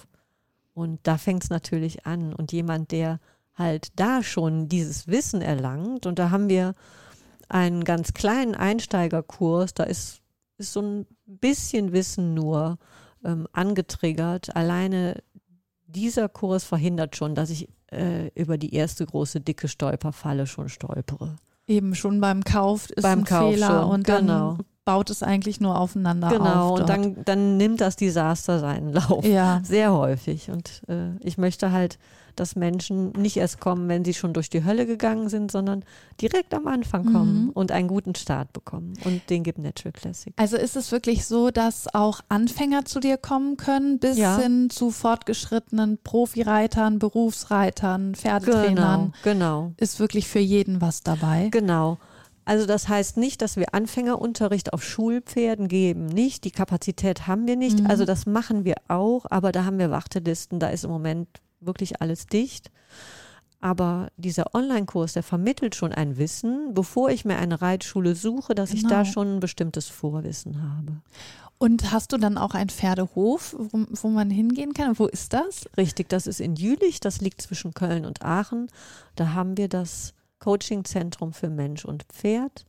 Und 0.74 1.00
da 1.04 1.20
fängt 1.20 1.44
es 1.44 1.52
natürlich 1.52 2.08
an. 2.08 2.34
Und 2.34 2.52
jemand, 2.52 2.90
der 2.92 3.20
halt 3.54 3.90
da 4.00 4.24
schon 4.24 4.68
dieses 4.68 5.08
Wissen 5.08 5.44
erlangt, 5.44 6.08
und 6.08 6.18
da 6.18 6.32
haben 6.32 6.50
wir 6.50 6.74
einen 7.48 7.84
ganz 7.84 8.14
kleinen 8.14 8.56
Einsteigerkurs, 8.56 9.76
da 9.76 9.84
ist, 9.84 10.22
ist 10.58 10.74
so 10.74 10.82
ein 10.82 11.06
bisschen 11.28 11.92
Wissen 11.92 12.34
nur 12.34 12.80
ähm, 13.24 13.48
angetriggert. 13.54 14.56
Alleine 14.56 15.22
dieser 15.92 16.30
Kurs 16.30 16.64
verhindert 16.64 17.16
schon, 17.16 17.36
dass 17.36 17.50
ich 17.50 17.70
äh, 17.92 18.30
über 18.36 18.58
die 18.58 18.74
erste 18.74 19.06
große 19.06 19.42
dicke 19.42 19.68
Stolperfalle 19.68 20.48
schon 20.48 20.70
stolpere. 20.70 21.36
Eben 21.68 21.96
schon 21.96 22.20
beim 22.20 22.44
Kauf 22.44 22.90
ist 22.90 23.04
Beim 23.04 23.20
ein 23.20 23.26
Kauf 23.26 23.54
Fehler 23.54 23.82
schon, 23.82 23.92
und 23.92 24.04
genau. 24.06 24.56
dann 24.56 24.66
baut 24.92 25.10
es 25.10 25.24
eigentlich 25.24 25.62
nur 25.62 25.80
aufeinander 25.80 26.30
genau, 26.30 26.44
auf. 26.44 26.50
Genau, 26.50 26.76
und 26.76 26.90
dann, 26.90 27.24
dann 27.26 27.58
nimmt 27.58 27.80
das 27.80 27.96
Desaster 27.96 28.60
seinen 28.60 28.92
Lauf. 28.92 29.26
Ja. 29.26 29.62
Sehr 29.64 29.94
häufig. 29.94 30.50
Und 30.52 30.82
äh, 30.90 31.16
ich 31.22 31.38
möchte 31.38 31.72
halt 31.72 31.98
dass 32.36 32.56
Menschen 32.56 33.12
nicht 33.12 33.38
erst 33.38 33.60
kommen, 33.60 33.88
wenn 33.90 34.06
sie 34.06 34.14
schon 34.14 34.34
durch 34.34 34.50
die 34.50 34.64
Hölle 34.64 34.86
gegangen 34.86 35.30
sind, 35.30 35.52
sondern 35.52 35.84
direkt 36.22 36.54
am 36.54 36.68
Anfang 36.68 37.12
kommen 37.12 37.44
Mhm. 37.46 37.50
und 37.50 37.72
einen 37.72 37.88
guten 37.88 38.16
Start 38.16 38.54
bekommen. 38.54 38.94
Und 39.04 39.30
den 39.30 39.44
gibt 39.44 39.60
Natural 39.60 39.92
Classic. 39.92 40.34
Also 40.38 40.58
ist 40.58 40.76
es 40.76 40.92
wirklich 40.92 41.26
so, 41.26 41.52
dass 41.52 41.94
auch 41.94 42.22
Anfänger 42.30 42.86
zu 42.86 43.00
dir 43.00 43.18
kommen 43.18 43.58
können, 43.58 44.00
bis 44.00 44.18
Ja. 44.18 44.38
hin 44.38 44.70
zu 44.70 44.92
fortgeschrittenen 44.92 45.98
Profireitern, 46.04 47.00
Berufsreitern, 47.00 48.16
Pferdetrainern? 48.16 49.14
Genau, 49.24 49.36
genau. 49.60 49.74
Ist 49.78 50.00
wirklich 50.00 50.28
für 50.28 50.40
jeden 50.40 50.82
was 50.82 51.02
dabei? 51.04 51.50
Genau. 51.52 51.98
Also 52.46 52.66
das 52.66 52.88
heißt 52.90 53.18
nicht, 53.18 53.42
dass 53.42 53.56
wir 53.56 53.74
Anfängerunterricht 53.74 54.74
auf 54.74 54.84
Schulpferden 54.84 55.68
geben. 55.68 56.06
Nicht. 56.08 56.44
Die 56.44 56.52
Kapazität 56.52 57.28
haben 57.28 57.48
wir 57.48 57.56
nicht. 57.56 57.80
Mhm. 57.82 57.88
Also 57.88 58.06
das 58.06 58.26
machen 58.26 58.66
wir 58.66 58.76
auch, 58.88 59.26
aber 59.30 59.52
da 59.52 59.66
haben 59.66 59.80
wir 59.80 59.92
Wartelisten. 59.92 60.60
Da 60.60 60.70
ist 60.70 60.84
im 60.84 60.92
Moment 60.92 61.28
wirklich 61.60 62.02
alles 62.02 62.26
dicht. 62.28 62.72
Aber 63.60 64.08
dieser 64.18 64.56
Online-Kurs, 64.56 65.14
der 65.14 65.22
vermittelt 65.22 65.76
schon 65.76 65.94
ein 65.94 66.18
Wissen, 66.18 66.74
bevor 66.74 67.12
ich 67.12 67.26
mir 67.26 67.38
eine 67.38 67.62
Reitschule 67.62 68.16
suche, 68.16 68.56
dass 68.56 68.74
ich 68.74 68.84
da 68.88 69.04
Genau. 69.04 69.06
schon 69.06 69.36
ein 69.36 69.40
bestimmtes 69.40 69.88
Vorwissen 69.88 70.64
habe. 70.64 71.02
Und 71.60 71.92
hast 71.92 72.12
du 72.12 72.18
dann 72.18 72.40
auch 72.40 72.56
einen 72.56 72.72
Pferdehof, 72.72 73.56
wo, 73.56 73.86
wo 73.92 74.08
man 74.08 74.32
hingehen 74.32 74.74
kann? 74.74 74.98
Wo 74.98 75.06
ist 75.06 75.34
das? 75.34 75.70
Richtig, 75.78 76.10
das 76.10 76.26
ist 76.26 76.42
in 76.42 76.56
Jülich, 76.56 77.02
das 77.02 77.22
liegt 77.22 77.40
zwischen 77.40 77.76
Köln 77.76 78.04
und 78.08 78.24
Aachen. 78.24 78.66
Da 79.16 79.34
haben 79.34 79.56
wir 79.58 79.68
das 79.70 80.16
Coaching-Zentrum 80.42 81.32
für 81.32 81.50
Mensch 81.50 81.86
und 81.86 82.04
Pferd 82.04 82.66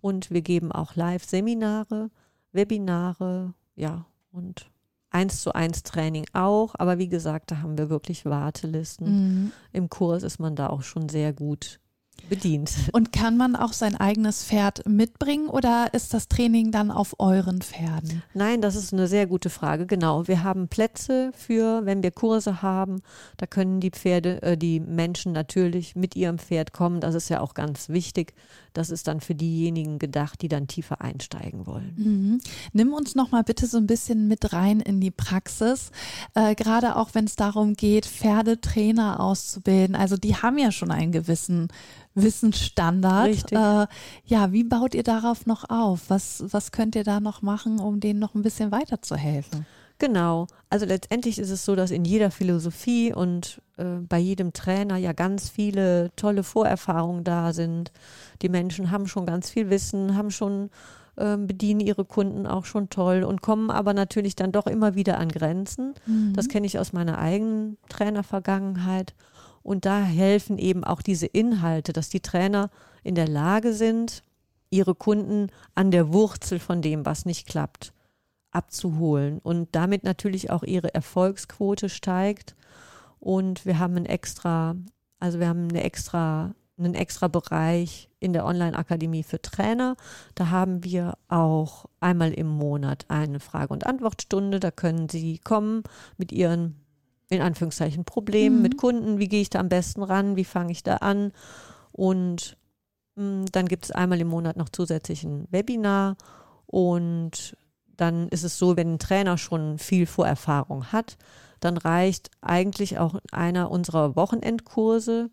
und 0.00 0.30
wir 0.30 0.42
geben 0.42 0.72
auch 0.72 0.94
Live-Seminare, 0.94 2.10
Webinare, 2.52 3.52
ja, 3.74 4.06
und 4.32 4.70
eins 5.10 5.42
zu 5.42 5.54
eins 5.54 5.82
Training 5.82 6.26
auch. 6.32 6.74
Aber 6.78 6.98
wie 6.98 7.08
gesagt, 7.08 7.50
da 7.50 7.58
haben 7.58 7.76
wir 7.76 7.90
wirklich 7.90 8.24
Wartelisten. 8.24 9.08
Mhm. 9.08 9.52
Im 9.72 9.88
Kurs 9.90 10.22
ist 10.22 10.38
man 10.38 10.56
da 10.56 10.68
auch 10.68 10.82
schon 10.82 11.08
sehr 11.08 11.32
gut 11.32 11.80
bedient. 12.28 12.72
Und 12.92 13.12
kann 13.12 13.36
man 13.36 13.56
auch 13.56 13.72
sein 13.72 13.96
eigenes 13.96 14.44
Pferd 14.44 14.86
mitbringen 14.86 15.48
oder 15.48 15.88
ist 15.92 16.14
das 16.14 16.28
Training 16.28 16.72
dann 16.72 16.90
auf 16.90 17.14
euren 17.18 17.60
Pferden? 17.60 18.22
Nein, 18.34 18.60
das 18.60 18.74
ist 18.74 18.92
eine 18.92 19.06
sehr 19.06 19.26
gute 19.26 19.50
Frage. 19.50 19.86
Genau, 19.86 20.26
wir 20.26 20.42
haben 20.42 20.68
Plätze 20.68 21.30
für, 21.34 21.84
wenn 21.84 22.02
wir 22.02 22.10
Kurse 22.10 22.62
haben, 22.62 23.02
da 23.36 23.46
können 23.46 23.80
die 23.80 23.90
Pferde, 23.90 24.42
äh, 24.42 24.56
die 24.56 24.80
Menschen 24.80 25.32
natürlich 25.32 25.96
mit 25.96 26.16
ihrem 26.16 26.38
Pferd 26.38 26.72
kommen. 26.72 27.00
Das 27.00 27.14
ist 27.14 27.28
ja 27.28 27.40
auch 27.40 27.54
ganz 27.54 27.88
wichtig. 27.88 28.34
Das 28.72 28.90
ist 28.90 29.08
dann 29.08 29.20
für 29.20 29.34
diejenigen 29.34 29.98
gedacht, 29.98 30.42
die 30.42 30.48
dann 30.48 30.66
tiefer 30.66 31.00
einsteigen 31.00 31.66
wollen. 31.66 31.94
Mhm. 31.96 32.40
Nimm 32.72 32.92
uns 32.92 33.14
noch 33.14 33.30
mal 33.30 33.42
bitte 33.42 33.66
so 33.66 33.78
ein 33.78 33.86
bisschen 33.86 34.28
mit 34.28 34.52
rein 34.52 34.80
in 34.80 35.00
die 35.00 35.10
Praxis, 35.10 35.90
äh, 36.34 36.54
gerade 36.54 36.96
auch 36.96 37.10
wenn 37.14 37.24
es 37.24 37.36
darum 37.36 37.74
geht, 37.74 38.04
Pferdetrainer 38.04 39.20
auszubilden. 39.20 39.96
Also 39.96 40.16
die 40.16 40.36
haben 40.36 40.58
ja 40.58 40.72
schon 40.72 40.90
einen 40.90 41.12
gewissen 41.12 41.68
Wissensstandard. 42.16 43.28
Richtig. 43.28 43.58
Äh, 43.58 43.86
ja, 44.24 44.52
wie 44.52 44.64
baut 44.64 44.94
ihr 44.94 45.04
darauf 45.04 45.46
noch 45.46 45.68
auf? 45.70 46.08
Was, 46.08 46.42
was 46.50 46.72
könnt 46.72 46.96
ihr 46.96 47.04
da 47.04 47.20
noch 47.20 47.42
machen, 47.42 47.78
um 47.78 48.00
denen 48.00 48.18
noch 48.18 48.34
ein 48.34 48.42
bisschen 48.42 48.72
weiterzuhelfen? 48.72 49.66
Genau. 49.98 50.46
Also 50.68 50.84
letztendlich 50.84 51.38
ist 51.38 51.50
es 51.50 51.64
so, 51.64 51.74
dass 51.74 51.90
in 51.90 52.04
jeder 52.04 52.30
Philosophie 52.30 53.14
und 53.14 53.62
äh, 53.76 53.84
bei 54.00 54.18
jedem 54.18 54.52
Trainer 54.52 54.96
ja 54.96 55.12
ganz 55.12 55.48
viele 55.48 56.10
tolle 56.16 56.42
Vorerfahrungen 56.42 57.24
da 57.24 57.52
sind. 57.52 57.92
Die 58.42 58.48
Menschen 58.48 58.90
haben 58.90 59.06
schon 59.06 59.24
ganz 59.26 59.48
viel 59.48 59.70
Wissen, 59.70 60.16
haben 60.16 60.30
schon 60.30 60.70
ähm, 61.18 61.46
bedienen 61.46 61.80
ihre 61.80 62.04
Kunden 62.04 62.46
auch 62.46 62.66
schon 62.66 62.90
toll 62.90 63.24
und 63.24 63.40
kommen 63.40 63.70
aber 63.70 63.94
natürlich 63.94 64.36
dann 64.36 64.52
doch 64.52 64.66
immer 64.66 64.94
wieder 64.94 65.18
an 65.18 65.30
Grenzen. 65.30 65.94
Das 66.34 66.48
kenne 66.48 66.66
ich 66.66 66.78
aus 66.78 66.92
meiner 66.92 67.18
eigenen 67.18 67.78
Trainervergangenheit. 67.88 69.14
Und 69.66 69.84
da 69.84 70.00
helfen 70.00 70.58
eben 70.58 70.84
auch 70.84 71.02
diese 71.02 71.26
Inhalte, 71.26 71.92
dass 71.92 72.08
die 72.08 72.20
Trainer 72.20 72.70
in 73.02 73.16
der 73.16 73.26
Lage 73.26 73.72
sind, 73.72 74.22
ihre 74.70 74.94
Kunden 74.94 75.48
an 75.74 75.90
der 75.90 76.12
Wurzel 76.12 76.60
von 76.60 76.82
dem, 76.82 77.04
was 77.04 77.26
nicht 77.26 77.48
klappt, 77.48 77.92
abzuholen 78.52 79.40
und 79.40 79.74
damit 79.74 80.04
natürlich 80.04 80.50
auch 80.50 80.62
ihre 80.62 80.94
Erfolgsquote 80.94 81.88
steigt. 81.88 82.54
Und 83.18 83.66
wir 83.66 83.80
haben 83.80 83.96
ein 83.96 84.06
extra, 84.06 84.76
also 85.18 85.40
wir 85.40 85.48
haben 85.48 85.68
eine 85.68 85.82
extra, 85.82 86.54
einen 86.78 86.94
extra 86.94 87.26
Bereich 87.26 88.08
in 88.20 88.32
der 88.32 88.44
Online-Akademie 88.44 89.24
für 89.24 89.42
Trainer. 89.42 89.96
Da 90.36 90.50
haben 90.50 90.84
wir 90.84 91.18
auch 91.26 91.86
einmal 91.98 92.32
im 92.32 92.46
Monat 92.46 93.06
eine 93.08 93.40
Frage- 93.40 93.72
und 93.72 93.84
Antwortstunde. 93.84 94.60
Da 94.60 94.70
können 94.70 95.08
Sie 95.08 95.38
kommen 95.38 95.82
mit 96.18 96.30
Ihren, 96.30 96.85
in 97.28 97.40
Anführungszeichen, 97.40 98.04
Problemen 98.04 98.56
Mhm. 98.56 98.62
mit 98.62 98.76
Kunden. 98.76 99.18
Wie 99.18 99.28
gehe 99.28 99.40
ich 99.42 99.50
da 99.50 99.60
am 99.60 99.68
besten 99.68 100.02
ran? 100.02 100.36
Wie 100.36 100.44
fange 100.44 100.72
ich 100.72 100.82
da 100.82 100.96
an? 100.96 101.32
Und 101.92 102.56
mh, 103.16 103.46
dann 103.52 103.66
gibt 103.66 103.86
es 103.86 103.90
einmal 103.90 104.20
im 104.20 104.28
Monat 104.28 104.56
noch 104.56 104.68
zusätzlich 104.68 105.24
ein 105.24 105.46
Webinar. 105.50 106.16
Und 106.66 107.56
dann 107.96 108.28
ist 108.28 108.44
es 108.44 108.58
so, 108.58 108.76
wenn 108.76 108.94
ein 108.94 108.98
Trainer 108.98 109.38
schon 109.38 109.78
viel 109.78 110.06
Vorerfahrung 110.06 110.92
hat, 110.92 111.16
dann 111.60 111.78
reicht 111.78 112.30
eigentlich 112.42 112.98
auch 112.98 113.18
einer 113.32 113.70
unserer 113.70 114.14
Wochenendkurse, 114.14 115.30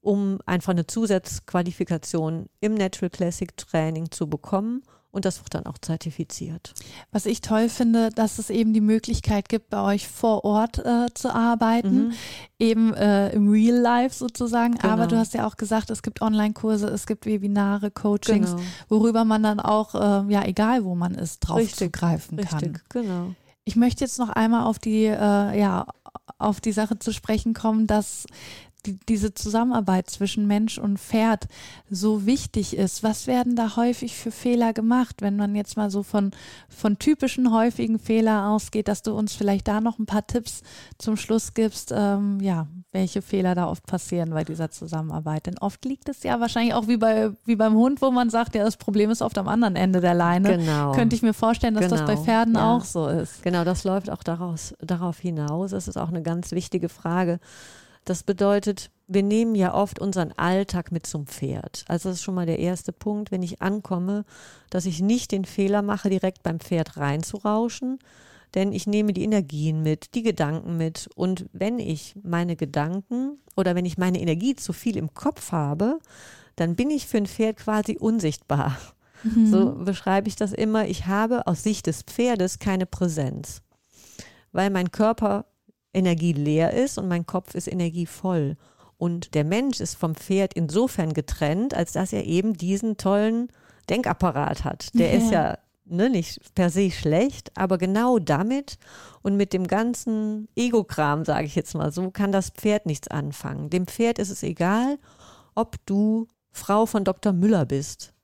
um 0.00 0.38
einfach 0.44 0.72
eine 0.72 0.86
Zusatzqualifikation 0.86 2.46
im 2.60 2.74
Natural 2.74 3.10
Classic 3.10 3.56
Training 3.56 4.10
zu 4.10 4.26
bekommen. 4.28 4.82
Und 5.14 5.24
das 5.24 5.38
wird 5.38 5.54
dann 5.54 5.66
auch 5.66 5.78
zertifiziert. 5.78 6.74
Was 7.12 7.24
ich 7.24 7.40
toll 7.40 7.68
finde, 7.68 8.10
dass 8.10 8.38
es 8.40 8.50
eben 8.50 8.72
die 8.74 8.80
Möglichkeit 8.80 9.48
gibt, 9.48 9.70
bei 9.70 9.80
euch 9.80 10.08
vor 10.08 10.44
Ort 10.44 10.78
äh, 10.84 11.06
zu 11.14 11.32
arbeiten, 11.32 12.08
Mhm. 12.08 12.12
eben 12.58 12.94
äh, 12.94 13.30
im 13.30 13.48
Real 13.48 13.76
Life 13.78 14.16
sozusagen. 14.16 14.74
Aber 14.80 15.02
Genau. 15.02 15.06
du 15.06 15.18
hast 15.18 15.32
ja 15.34 15.46
auch 15.46 15.56
gesagt, 15.56 15.90
es 15.90 16.02
gibt 16.02 16.20
Online-Kurse, 16.20 16.88
es 16.88 17.06
gibt 17.06 17.26
Webinare, 17.26 17.92
Coachings, 17.92 18.50
Genau. 18.56 18.62
worüber 18.88 19.24
man 19.24 19.44
dann 19.44 19.60
auch, 19.60 19.94
äh, 19.94 20.32
ja, 20.32 20.44
egal 20.44 20.84
wo 20.84 20.96
man 20.96 21.14
ist, 21.14 21.40
drauf 21.40 21.58
Richtig, 21.58 21.92
zugreifen 21.92 22.38
kann. 22.38 22.58
Richtig, 22.58 22.82
genau. 22.88 23.34
Ich 23.64 23.76
möchte 23.76 24.02
jetzt 24.04 24.18
noch 24.18 24.30
einmal 24.30 24.64
auf 24.64 24.78
die, 24.80 25.04
äh, 25.04 25.58
ja, 25.60 25.86
auf 26.38 26.60
die 26.60 26.72
Sache 26.72 26.98
zu 26.98 27.12
sprechen 27.12 27.54
kommen, 27.54 27.86
dass 27.86 28.26
die, 28.86 28.98
diese 29.08 29.34
Zusammenarbeit 29.34 30.08
zwischen 30.08 30.46
Mensch 30.46 30.78
und 30.78 30.98
Pferd 30.98 31.46
so 31.90 32.24
wichtig 32.24 32.76
ist. 32.76 33.02
Was 33.02 33.26
werden 33.26 33.56
da 33.56 33.76
häufig 33.76 34.16
für 34.16 34.30
Fehler 34.30 34.72
gemacht, 34.72 35.20
wenn 35.20 35.36
man 35.36 35.54
jetzt 35.54 35.76
mal 35.76 35.90
so 35.90 36.02
von, 36.02 36.30
von 36.68 36.98
typischen 36.98 37.52
häufigen 37.52 37.98
Fehler 37.98 38.48
ausgeht, 38.48 38.88
dass 38.88 39.02
du 39.02 39.14
uns 39.14 39.34
vielleicht 39.34 39.68
da 39.68 39.82
noch 39.82 39.98
ein 39.98 40.06
paar 40.06 40.26
Tipps 40.26 40.62
zum 40.98 41.16
Schluss 41.16 41.52
gibst, 41.52 41.92
ähm, 41.94 42.40
ja, 42.40 42.66
welche 42.92 43.20
Fehler 43.20 43.54
da 43.54 43.68
oft 43.68 43.84
passieren 43.86 44.30
bei 44.30 44.44
dieser 44.44 44.70
Zusammenarbeit. 44.70 45.46
Denn 45.46 45.58
oft 45.58 45.84
liegt 45.84 46.08
es 46.08 46.22
ja 46.22 46.40
wahrscheinlich 46.40 46.74
auch 46.74 46.88
wie, 46.88 46.96
bei, 46.96 47.32
wie 47.44 47.56
beim 47.56 47.74
Hund, 47.74 48.00
wo 48.00 48.10
man 48.10 48.30
sagt, 48.30 48.54
ja, 48.54 48.64
das 48.64 48.76
Problem 48.76 49.10
ist 49.10 49.20
oft 49.20 49.36
am 49.36 49.48
anderen 49.48 49.76
Ende 49.76 50.00
der 50.00 50.14
Leine. 50.14 50.56
Genau. 50.56 50.92
Könnte 50.92 51.14
ich 51.14 51.22
mir 51.22 51.34
vorstellen, 51.34 51.74
dass 51.74 51.88
das 51.88 52.04
bei 52.04 52.14
Genau, 52.14 52.24
Pferden 52.24 52.54
ja. 52.54 52.76
auch 52.76 52.84
so 52.84 53.08
ist. 53.08 53.42
Genau, 53.42 53.64
das 53.64 53.84
läuft 53.84 54.10
auch 54.10 54.22
daraus, 54.22 54.74
darauf 54.80 55.18
hinaus. 55.18 55.72
Das 55.72 55.88
ist 55.88 55.96
auch 55.96 56.08
eine 56.08 56.22
ganz 56.22 56.52
wichtige 56.52 56.88
Frage. 56.88 57.40
Das 58.04 58.22
bedeutet, 58.22 58.90
wir 59.06 59.22
nehmen 59.22 59.54
ja 59.54 59.74
oft 59.74 59.98
unseren 59.98 60.32
Alltag 60.32 60.92
mit 60.92 61.06
zum 61.06 61.26
Pferd. 61.26 61.84
Also 61.88 62.08
das 62.08 62.18
ist 62.18 62.22
schon 62.22 62.34
mal 62.34 62.46
der 62.46 62.58
erste 62.58 62.92
Punkt, 62.92 63.30
wenn 63.30 63.42
ich 63.42 63.62
ankomme, 63.62 64.24
dass 64.70 64.86
ich 64.86 65.00
nicht 65.00 65.32
den 65.32 65.44
Fehler 65.44 65.82
mache, 65.82 66.10
direkt 66.10 66.42
beim 66.42 66.60
Pferd 66.60 66.96
reinzurauschen, 66.96 67.98
denn 68.54 68.72
ich 68.72 68.86
nehme 68.86 69.12
die 69.12 69.24
Energien 69.24 69.82
mit, 69.82 70.14
die 70.14 70.22
Gedanken 70.22 70.76
mit. 70.76 71.08
Und 71.14 71.46
wenn 71.52 71.78
ich 71.78 72.14
meine 72.22 72.56
Gedanken 72.56 73.38
oder 73.56 73.74
wenn 73.74 73.84
ich 73.84 73.98
meine 73.98 74.20
Energie 74.20 74.54
zu 74.54 74.72
viel 74.72 74.96
im 74.96 75.12
Kopf 75.12 75.52
habe, 75.52 75.98
dann 76.56 76.76
bin 76.76 76.90
ich 76.90 77.06
für 77.06 77.18
ein 77.18 77.26
Pferd 77.26 77.56
quasi 77.56 77.96
unsichtbar. 77.98 78.76
So 79.50 79.72
beschreibe 79.72 80.28
ich 80.28 80.36
das 80.36 80.52
immer. 80.52 80.86
Ich 80.86 81.06
habe 81.06 81.46
aus 81.46 81.62
Sicht 81.62 81.86
des 81.86 82.02
Pferdes 82.02 82.58
keine 82.58 82.84
Präsenz, 82.84 83.62
weil 84.52 84.68
mein 84.68 84.92
Körper 84.92 85.46
energieleer 85.94 86.72
ist 86.72 86.98
und 86.98 87.08
mein 87.08 87.26
Kopf 87.26 87.54
ist 87.54 87.68
energievoll. 87.68 88.56
Und 88.98 89.34
der 89.34 89.44
Mensch 89.44 89.80
ist 89.80 89.94
vom 89.94 90.14
Pferd 90.14 90.54
insofern 90.54 91.12
getrennt, 91.12 91.74
als 91.74 91.92
dass 91.92 92.12
er 92.12 92.24
eben 92.24 92.54
diesen 92.54 92.96
tollen 92.96 93.48
Denkapparat 93.90 94.64
hat. 94.64 94.88
Der 94.94 95.12
Ja. 95.12 95.18
ist 95.18 95.30
ja 95.30 95.58
ne, 95.84 96.08
nicht 96.08 96.54
per 96.54 96.70
se 96.70 96.90
schlecht, 96.90 97.50
aber 97.56 97.78
genau 97.78 98.18
damit 98.18 98.78
und 99.22 99.36
mit 99.36 99.52
dem 99.52 99.66
ganzen 99.66 100.48
Ego-Kram, 100.56 101.24
sage 101.24 101.46
ich 101.46 101.54
jetzt 101.54 101.74
mal 101.74 101.92
so, 101.92 102.10
kann 102.10 102.32
das 102.32 102.50
Pferd 102.50 102.86
nichts 102.86 103.08
anfangen. 103.08 103.70
Dem 103.70 103.86
Pferd 103.86 104.18
ist 104.18 104.30
es 104.30 104.42
egal, 104.42 104.98
ob 105.54 105.76
du 105.86 106.28
Frau 106.50 106.86
von 106.86 107.04
Dr. 107.04 107.32
Müller 107.32 107.66
bist. 107.66 108.14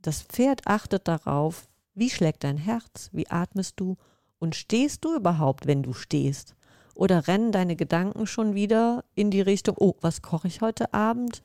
Das 0.00 0.22
Pferd 0.22 0.66
achtet 0.66 1.08
darauf, 1.08 1.68
wie 1.94 2.10
schlägt 2.10 2.44
dein 2.44 2.58
Herz, 2.58 3.10
wie 3.12 3.28
atmest 3.28 3.80
du 3.80 3.96
und 4.38 4.54
stehst 4.54 5.04
du 5.04 5.16
überhaupt, 5.16 5.66
wenn 5.66 5.82
du 5.82 5.92
stehst? 5.92 6.54
Oder 6.98 7.28
rennen 7.28 7.52
deine 7.52 7.76
Gedanken 7.76 8.26
schon 8.26 8.56
wieder 8.56 9.04
in 9.14 9.30
die 9.30 9.40
Richtung, 9.40 9.76
oh, 9.78 9.94
was 10.00 10.20
koche 10.20 10.48
ich 10.48 10.62
heute 10.62 10.92
Abend? 10.92 11.44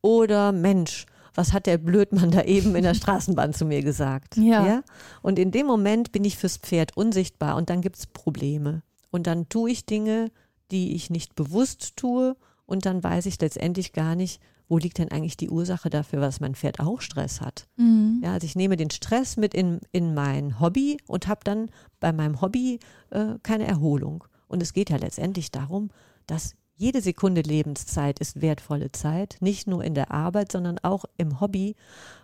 Oder 0.00 0.52
Mensch, 0.52 1.04
was 1.34 1.52
hat 1.52 1.66
der 1.66 1.76
Blödmann 1.76 2.30
da 2.30 2.40
eben 2.44 2.74
in 2.74 2.82
der 2.82 2.94
Straßenbahn 3.02 3.52
zu 3.52 3.66
mir 3.66 3.82
gesagt? 3.82 4.38
Ja. 4.38 4.66
ja. 4.66 4.82
Und 5.20 5.38
in 5.38 5.50
dem 5.50 5.66
Moment 5.66 6.12
bin 6.12 6.24
ich 6.24 6.38
fürs 6.38 6.56
Pferd 6.56 6.96
unsichtbar 6.96 7.56
und 7.56 7.68
dann 7.68 7.82
gibt 7.82 7.96
es 7.96 8.06
Probleme. 8.06 8.82
Und 9.10 9.26
dann 9.26 9.50
tue 9.50 9.70
ich 9.70 9.84
Dinge, 9.84 10.30
die 10.70 10.94
ich 10.94 11.10
nicht 11.10 11.34
bewusst 11.34 11.98
tue 11.98 12.34
und 12.64 12.86
dann 12.86 13.04
weiß 13.04 13.26
ich 13.26 13.38
letztendlich 13.38 13.92
gar 13.92 14.14
nicht, 14.14 14.40
wo 14.66 14.78
liegt 14.78 14.96
denn 14.96 15.10
eigentlich 15.10 15.36
die 15.36 15.50
Ursache 15.50 15.90
dafür, 15.90 16.20
dass 16.20 16.40
mein 16.40 16.54
Pferd 16.54 16.80
auch 16.80 17.02
Stress 17.02 17.42
hat. 17.42 17.68
Mhm. 17.76 18.22
Ja, 18.24 18.32
also 18.32 18.46
ich 18.46 18.56
nehme 18.56 18.78
den 18.78 18.90
Stress 18.90 19.36
mit 19.36 19.52
in, 19.52 19.80
in 19.92 20.14
mein 20.14 20.58
Hobby 20.58 20.96
und 21.06 21.28
habe 21.28 21.40
dann 21.44 21.68
bei 22.00 22.14
meinem 22.14 22.40
Hobby 22.40 22.80
äh, 23.10 23.34
keine 23.42 23.66
Erholung. 23.66 24.24
Und 24.48 24.62
es 24.62 24.72
geht 24.72 24.90
ja 24.90 24.96
letztendlich 24.96 25.50
darum, 25.50 25.90
dass 26.26 26.54
jede 26.74 27.00
Sekunde 27.00 27.40
Lebenszeit 27.40 28.18
ist 28.18 28.42
wertvolle 28.42 28.92
Zeit, 28.92 29.38
nicht 29.40 29.66
nur 29.66 29.82
in 29.82 29.94
der 29.94 30.10
Arbeit, 30.10 30.52
sondern 30.52 30.78
auch 30.78 31.04
im 31.16 31.40
Hobby. 31.40 31.74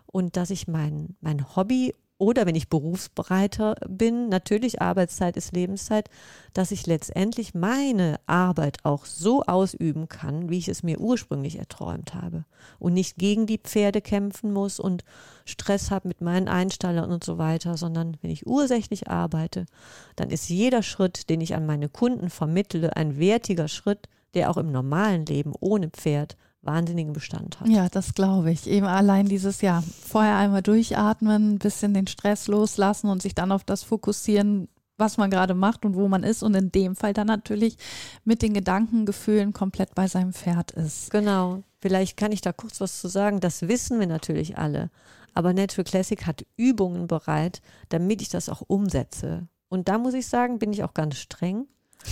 Und 0.07 0.37
dass 0.37 0.51
ich 0.51 0.69
mein, 0.69 1.17
mein 1.21 1.57
Hobby 1.57 1.95
oder 2.23 2.47
wenn 2.47 2.55
ich 2.55 2.69
berufsbreiter 2.69 3.75
bin, 3.89 4.29
natürlich 4.29 4.81
Arbeitszeit 4.81 5.37
ist 5.37 5.57
Lebenszeit, 5.57 6.09
dass 6.53 6.71
ich 6.71 6.87
letztendlich 6.87 7.53
meine 7.53 8.21
Arbeit 8.27 8.85
auch 8.85 9.07
so 9.07 9.43
ausüben 9.43 10.09
kann, 10.09 10.49
wie 10.49 10.59
ich 10.59 10.69
es 10.69 10.85
mir 10.85 11.01
ursprünglich 11.01 11.59
erträumt 11.59 12.15
habe 12.15 12.45
und 12.79 12.95
nicht 12.95 13.17
gegen 13.17 13.47
die 13.47 13.59
Pferde 13.59 14.01
kämpfen 14.01 14.53
muss 14.53 14.79
und 14.79 15.03
Stress 15.45 15.91
habe 15.91 16.07
mit 16.07 16.21
meinen 16.21 16.47
Einstallern 16.47 17.11
und 17.11 17.25
so 17.25 17.39
weiter, 17.39 17.77
sondern 17.77 18.17
wenn 18.23 18.31
ich 18.31 18.47
ursächlich 18.47 19.09
arbeite, 19.09 19.67
dann 20.15 20.31
ist 20.31 20.49
jeder 20.49 20.85
Schritt, 20.85 21.29
den 21.29 21.41
ich 21.41 21.57
an 21.57 21.67
meine 21.67 21.89
Kunden 21.89 22.31
vermittle, 22.31 22.95
ein 22.95 23.19
wertiger 23.19 23.67
Schritt, 23.67 24.09
der 24.35 24.49
auch 24.49 24.59
im 24.59 24.71
normalen 24.71 25.27
Leben 25.27 25.55
ohne 25.59 25.91
Pferd 25.91 26.37
wahnsinnigen 26.63 27.13
Bestand 27.13 27.61
hat. 27.61 27.69
Ja, 27.69 27.89
das 27.89 28.15
glaube 28.15 28.51
ich. 28.51 28.67
Eben 28.67 28.87
allein 28.87 29.27
dieses 29.27 29.61
Jahr 29.61 29.83
vorher 29.83 30.37
einmal 30.37 30.63
durchatmen, 30.63 31.55
ein 31.55 31.59
bisschen 31.59 31.93
den 31.95 32.07
Stress 32.07 32.47
loslassen 32.47 33.09
und 33.09 33.21
sich 33.21 33.35
dann 33.35 33.53
auf 33.53 33.65
das 33.65 33.83
fokussieren, 33.83 34.69
was 34.97 35.17
man 35.17 35.31
gerade 35.31 35.55
macht 35.55 35.85
und 35.85 35.97
wo 35.97 36.09
man 36.09 36.23
ist 36.23 36.43
und 36.43 36.55
in 36.55 36.71
dem 36.71 36.95
Fall 36.95 37.13
dann 37.13 37.27
natürlich 37.27 37.77
mit 38.25 38.43
den 38.43 38.55
Gedanken, 38.55 39.07
Gefühlen 39.07 39.53
komplett 39.53 39.95
bei 39.95 40.07
seinem 40.07 40.33
Pferd 40.33 40.71
ist. 40.73 41.11
Genau. 41.11 41.63
Vielleicht 41.81 42.17
kann 42.17 42.31
ich 42.31 42.41
da 42.41 42.53
kurz 42.53 42.81
was 42.81 43.01
zu 43.01 43.09
sagen. 43.09 43.41
Das 43.41 43.63
wissen 43.63 43.99
wir 43.99 44.07
natürlich 44.07 44.57
alle. 44.57 44.91
Aber 45.35 45.53
Natural 45.53 45.85
Classic 45.85 46.27
hat 46.27 46.45
Übungen 46.57 47.07
bereit, 47.07 47.61
damit 47.89 48.23
ich 48.23 48.29
das 48.29 48.49
auch 48.49 48.63
umsetze. 48.67 49.49
Und 49.69 49.89
da 49.89 49.99
muss 49.99 50.15
ich 50.15 50.27
sagen, 50.27 50.59
bin 50.59 50.73
ich 50.73 50.85
auch 50.85 50.95
ganz 50.95 51.17
streng. 51.17 51.67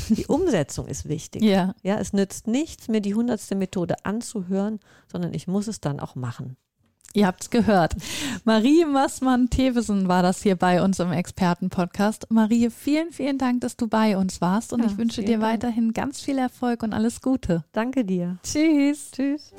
Die 0.09 0.27
Umsetzung 0.27 0.87
ist 0.87 1.09
wichtig. 1.09 1.43
Ja. 1.43 1.75
Ja, 1.83 1.99
es 1.99 2.13
nützt 2.13 2.47
nichts, 2.47 2.89
mir 2.89 3.01
die 3.01 3.15
hundertste 3.15 3.55
Methode 3.55 3.97
anzuhören, 4.05 4.81
sondern 5.11 5.35
ich 5.35 5.47
muss 5.49 5.67
es 5.69 5.81
dann 5.81 6.01
auch 6.01 6.15
machen. 6.15 6.57
Ihr 7.13 7.27
habt's 7.27 7.51
gehört. 7.51 7.97
Marie 8.45 8.85
Massmann-Thewesen 8.85 10.07
war 10.07 10.23
das 10.23 10.43
hier 10.43 10.55
bei 10.55 10.81
uns 10.81 11.01
im 11.01 11.11
Expertenpodcast. 11.11 12.31
Marie, 12.31 12.71
vielen, 12.71 13.11
vielen 13.11 13.37
Dank, 13.37 13.63
dass 13.63 13.77
du 13.77 13.89
bei 13.89 14.17
uns 14.17 14.41
warst 14.41 14.73
und 14.73 14.79
Ja, 14.81 14.87
ich 14.87 14.97
wünsche 14.97 15.23
dir 15.23 15.39
Dank. 15.41 15.43
weiterhin 15.55 15.93
ganz 15.93 16.21
viel 16.21 16.39
Erfolg 16.39 16.85
und 16.85 16.93
alles 16.93 17.21
Gute. 17.21 17.65
Danke 17.73 18.05
dir. 18.05 18.39
Tschüss. 18.45 19.11
Tschüss. 19.11 19.53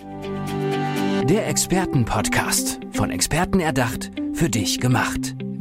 Der 1.27 1.47
Expertenpodcast. 1.49 2.79
Von 2.93 3.09
Experten 3.11 3.59
erdacht, 3.59 4.11
für 4.33 4.49
dich 4.49 4.79
gemacht. 4.79 5.35